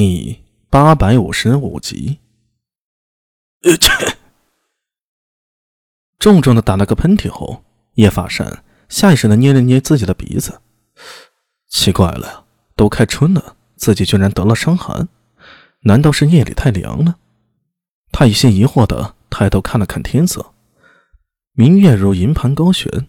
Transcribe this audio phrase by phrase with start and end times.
[0.00, 2.20] 第八百五十五集。
[3.64, 4.16] 切！
[6.20, 10.60] 重重的打了个喷嚏后，叶法善下意识的捏了捏自己的鼻子。
[11.66, 15.08] 奇怪了，都开春了，自己居然得了伤寒，
[15.80, 17.18] 难道是夜里太凉了？
[18.12, 20.54] 他有些疑惑的抬头看了看天色，
[21.54, 23.08] 明月如银盘高悬，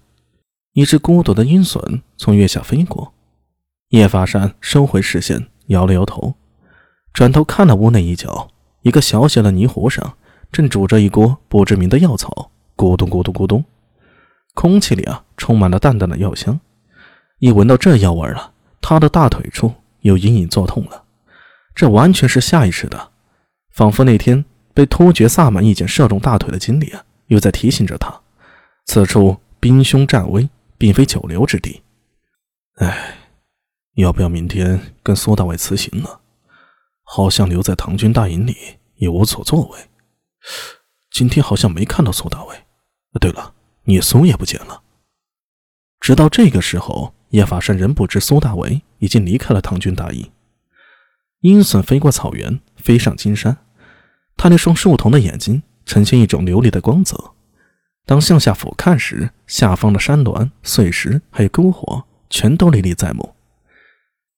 [0.74, 3.14] 一只孤独的鹰隼从月下飞过。
[3.90, 6.34] 叶法善收回视线，摇了摇头，
[7.20, 8.48] 转头看了屋内一角，
[8.82, 10.16] 一个小小的泥壶上
[10.54, 13.66] 正煮着一锅不知名的药草，咕咚咕咚咕咚，
[14.54, 16.57] 空气里啊充满了淡淡的药香。
[17.40, 21.04] 一闻到这药味了，他的大腿处又隐隐作痛了。
[21.76, 23.10] 这完全是下意识的，
[23.74, 28.18] 仿佛那天被突厥萨满一箭射中大腿的经历啊，又在提醒着他，
[28.86, 31.82] 此处兵凶战危，并非久留之地。
[32.76, 33.16] 唉。
[33.95, 36.08] 要不要明天跟苏大伟辞行呢？
[37.12, 38.56] 好像留在唐军大营里
[38.98, 39.80] 也无所作为。
[41.10, 42.56] 今天好像没看到苏大伟。
[43.20, 44.84] 对了，聂松也不见了。
[46.00, 50.32] 直到这个时候，叶法善仍不知苏大伟已经离开了唐军大营。
[51.40, 53.58] 鹰隼飞过草原，飞上金山。
[54.38, 57.32] 他那双树瞳的眼睛呈现一种琉璃的光泽。
[58.06, 63.34] 当向下俯瞰时，下方的山峦、碎石还有篝火，全都历历在目。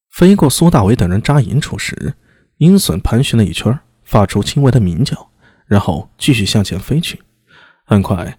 [0.09, 2.16] 飞过苏大伟等人扎营处时，
[2.61, 5.31] 鹰隼盘旋了一圈，发出轻微的鸣叫，
[5.65, 7.19] 然后继续向前飞去。
[7.83, 8.37] 很快，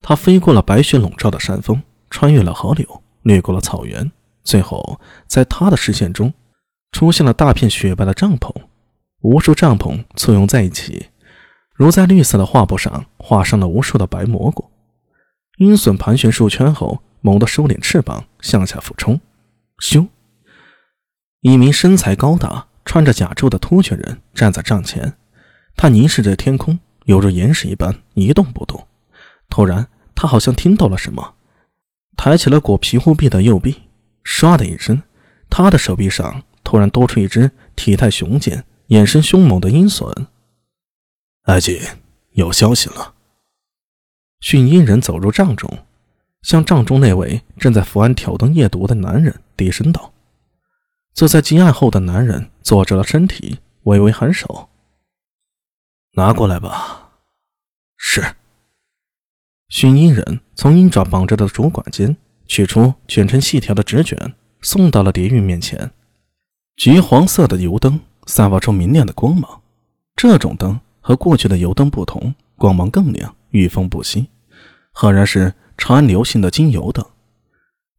[0.00, 4.12] 它飞过了白雪笼罩的山峰，穿越了河流，掠过了草原，
[4.44, 6.32] 最后在他的视线中，
[6.92, 8.54] 出现了大片雪白的帐篷。
[9.22, 11.08] 无数帐篷簇拥在一起，
[11.74, 14.70] 如在绿色的画布上画上了无数的白蘑菇。
[15.58, 19.20] 鹰隼盘旋数圈后，猛地收敛翅膀，向下俯冲，
[19.80, 20.06] 咻！
[21.40, 25.12] 一名身材高大、穿着甲胄的突厥人站在帐前，
[25.76, 28.86] 他凝视着天空，犹如岩石一般一动不动。
[29.48, 31.34] 突然，他好像听到了什么，
[32.16, 33.82] 抬起了裹皮护臂的右臂，
[34.24, 35.02] 唰的一声，
[35.48, 40.26] 他的手臂上突然多出一只体态雄健、眼神凶猛的鹰隼。
[41.44, 41.80] 爱锦，
[42.32, 43.14] 有消息了。
[44.40, 45.68] 驯鹰人走入帐中，
[46.42, 50.12] 向帐中那位正在伏案挑灯夜读的男人低声道。
[51.20, 54.70] 坐在金案后的男人坐直了身体，微微颔首
[56.16, 57.10] ：“拿过来吧。”
[57.98, 58.24] 是。
[59.68, 62.16] 熏衣人从鹰爪绑着的竹管间
[62.46, 65.90] 取出卷成细条的纸卷，送到了蝶韵面前。
[66.76, 69.60] 橘黄色的油灯散发出明亮的光芒。
[70.16, 74.26] 这种灯和过去的油灯不同，光芒更亮，遇风不熄，
[74.92, 77.04] 赫然是长安流行的金油灯。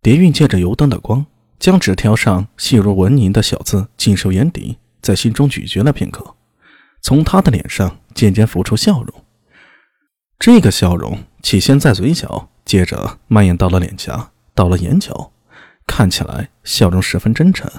[0.01, 1.23] 蝶韵借着油灯的光。
[1.61, 6.35] 将纸条上细如蚊蝇的小字尽收眼底，在心中咀嚼了片刻，
[7.03, 9.23] 从他的脸上渐渐浮出笑容。
[10.39, 15.31] 这个笑容起先在嘴角，接着蔓延到了脸颊，到了眼角，
[15.85, 17.71] 看起来笑容十分真诚。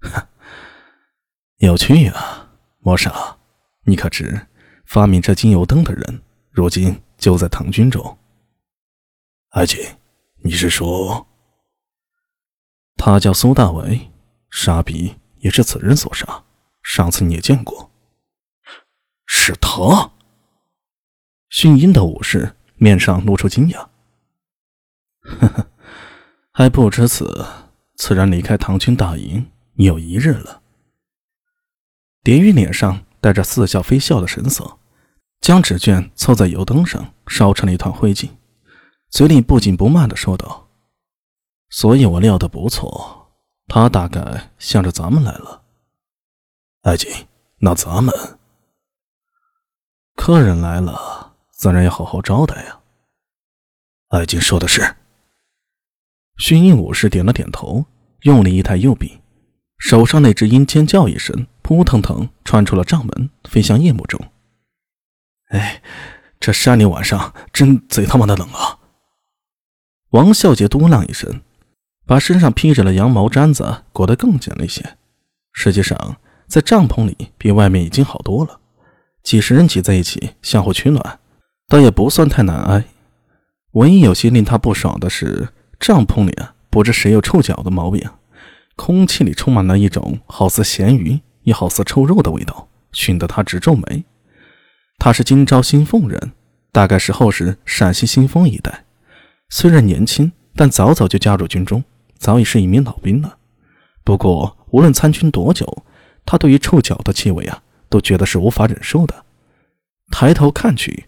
[1.60, 3.36] 有趣啊，莫傻，
[3.84, 4.46] 你可知
[4.86, 8.16] 发明这精油灯的人，如今就在唐军中？
[9.50, 9.78] 阿锦，
[10.42, 11.26] 你是说？
[13.02, 14.10] 他叫苏大伟，
[14.50, 16.44] 沙笔也是此人所杀。
[16.82, 17.90] 上次你也见过，
[19.24, 20.10] 是他。
[21.48, 23.88] 训鹰的武士面上露出惊讶，
[25.22, 25.66] 呵呵，
[26.52, 27.46] 还不知此。
[27.96, 30.60] 此人离开唐军大营有一日了。
[32.22, 34.78] 蝶玉脸上带着似笑非笑的神色，
[35.40, 38.28] 将纸卷凑在油灯上，烧成了一团灰烬，
[39.08, 40.59] 嘴里不紧不慢的说道。
[41.70, 43.30] 所以我料的不错，
[43.68, 45.62] 他大概向着咱们来了。
[46.82, 47.08] 爱锦，
[47.58, 48.12] 那咱们
[50.16, 52.80] 客人来了，自然要好好招待呀。
[54.08, 54.96] 爱锦说的是。
[56.38, 57.84] 薰衣武士点了点头，
[58.22, 59.20] 用力一抬右臂，
[59.78, 64.20] 手上那只鹰尖叫一声，扑腾腾穿出了帐门，飞向夜幕中。
[65.50, 65.82] 哎，
[66.40, 68.78] 这山里晚上真贼他妈的冷啊！
[70.10, 71.42] 王孝杰嘟囔一声。
[72.10, 74.96] 把身上披着的羊毛毡子裹得更紧了一些。
[75.52, 76.16] 实际上，
[76.48, 78.58] 在帐篷里比外面已经好多了。
[79.22, 81.20] 几十人挤在一起，相互取暖，
[81.68, 82.82] 倒也不算太难挨。
[83.74, 88.10] 唯一有些令他不爽的是，帐篷里啊，不知谁有臭脚的毛病，
[88.74, 94.02] 空气里充满了一种好似咸鱼，也好似臭肉的味道，熏得他直皱眉。
[94.98, 96.32] 他是今朝新凤人，
[96.72, 98.82] 大概是后世陕西新丰一带。
[99.48, 101.84] 虽然年轻，但早早就加入军中。
[102.20, 103.38] 早已是一名老兵了，
[104.04, 105.82] 不过无论参军多久，
[106.26, 109.24] 他对于臭脚的气味啊，都觉得是无法忍受的。
[110.10, 111.06] 抬头看去，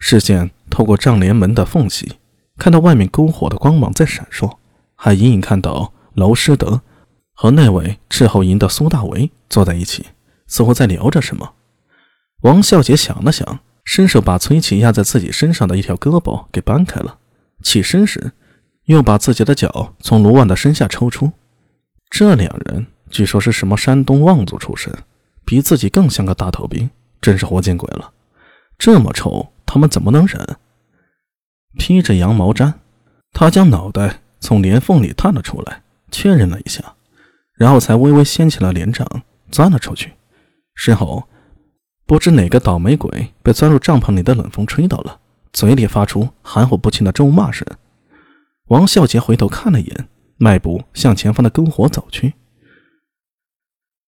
[0.00, 2.14] 视线透过帐帘门的缝隙，
[2.58, 4.56] 看到外面篝火的光芒在闪烁，
[4.96, 6.82] 还隐隐看到娄师德
[7.32, 10.06] 和那位斥候营的苏大为坐在一起，
[10.48, 11.52] 似乎在聊着什么。
[12.42, 17.18] 王孝杰想了想，伸手把崔琦压在自己身上的一条胳膊给搬开了，
[17.62, 18.32] 起身时，
[18.90, 21.30] 又把自己的脚从卢万的身下抽出。
[22.08, 24.92] 这两人据说是什么山东望族出身，
[25.44, 26.90] 比自己更像个大头兵，
[27.20, 28.12] 真是活见鬼了。
[28.76, 30.56] 这么臭，他们怎么能忍？
[31.78, 32.72] 披着羊毛毡，
[33.32, 36.94] 他将脑袋从帘缝里探了出来，确认了一下，
[37.54, 39.06] 然后才微微掀起了帘帐，
[39.52, 40.12] 钻了出去。
[40.74, 41.28] 身后。
[42.06, 45.20] 不知哪个倒霉鬼被钻入帐篷里的冷风吹到了，
[45.52, 47.64] 嘴里发出含糊不清的咒骂声。
[48.70, 52.34] 王孝杰回头看了一眼，迈步向前方的篝火走去。